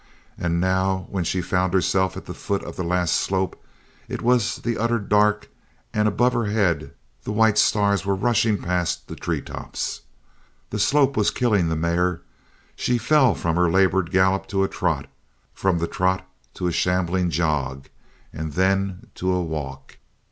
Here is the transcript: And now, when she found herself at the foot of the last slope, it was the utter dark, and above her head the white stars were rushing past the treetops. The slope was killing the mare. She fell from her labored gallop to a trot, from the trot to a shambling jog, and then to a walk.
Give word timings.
And 0.35 0.59
now, 0.59 1.05
when 1.11 1.23
she 1.23 1.43
found 1.43 1.75
herself 1.75 2.17
at 2.17 2.25
the 2.25 2.33
foot 2.33 2.63
of 2.63 2.75
the 2.75 2.83
last 2.83 3.13
slope, 3.13 3.63
it 4.09 4.23
was 4.23 4.55
the 4.55 4.75
utter 4.75 4.97
dark, 4.97 5.47
and 5.93 6.07
above 6.07 6.33
her 6.33 6.45
head 6.47 6.95
the 7.23 7.31
white 7.31 7.59
stars 7.59 8.03
were 8.03 8.15
rushing 8.15 8.57
past 8.59 9.07
the 9.07 9.15
treetops. 9.15 10.01
The 10.71 10.79
slope 10.79 11.15
was 11.15 11.29
killing 11.29 11.69
the 11.69 11.75
mare. 11.75 12.21
She 12.75 12.97
fell 12.97 13.35
from 13.35 13.55
her 13.57 13.69
labored 13.69 14.09
gallop 14.09 14.47
to 14.47 14.63
a 14.63 14.67
trot, 14.67 15.05
from 15.53 15.77
the 15.77 15.85
trot 15.87 16.25
to 16.55 16.65
a 16.65 16.71
shambling 16.71 17.29
jog, 17.29 17.87
and 18.33 18.53
then 18.53 19.05
to 19.13 19.31
a 19.31 19.43
walk. 19.43 19.97